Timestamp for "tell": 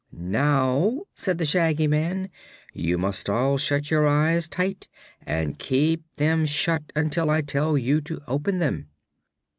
7.43-7.77